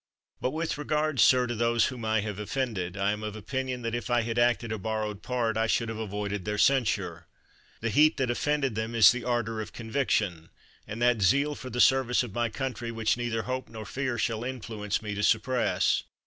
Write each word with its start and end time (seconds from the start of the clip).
But 0.41 0.49
with 0.49 0.79
regard, 0.79 1.19
sir, 1.19 1.45
to 1.45 1.53
those 1.53 1.85
whom 1.89 2.03
I 2.05 2.21
have 2.21 2.39
of 2.39 2.49
fended, 2.49 2.97
I 2.97 3.11
am 3.11 3.21
of 3.21 3.35
opinion 3.35 3.83
that 3.83 3.93
if 3.93 4.09
I 4.09 4.21
had 4.21 4.39
acted 4.39 4.71
a 4.71 4.79
bor 4.79 5.01
rowed 5.01 5.21
part 5.21 5.57
I 5.57 5.67
should 5.67 5.89
have 5.89 5.99
avoided 5.99 6.43
their 6.43 6.57
censure. 6.57 7.27
The 7.81 7.91
heat 7.91 8.17
that 8.17 8.31
offended 8.31 8.73
them 8.73 8.95
is 8.95 9.11
the 9.11 9.23
ardor 9.23 9.61
of 9.61 9.73
con 9.73 9.91
viction, 9.91 10.49
and 10.87 10.99
that 11.03 11.21
zeal 11.21 11.53
for 11.53 11.69
the 11.69 11.79
service 11.79 12.23
of 12.23 12.33
my 12.33 12.49
coun 12.49 12.73
195 12.73 12.73
THE 12.73 12.73
WORLD'S 12.73 12.79
FAMOUS 12.79 12.79
ORATIONS 12.81 12.89
try 12.89 12.97
which 13.13 13.17
neither 13.17 13.41
hope 13.43 13.69
nor 13.69 13.85
fear 13.85 14.17
shall 14.17 14.43
influence 14.43 15.01
me 15.03 15.13
to 15.13 15.21
suppress. 15.21 16.03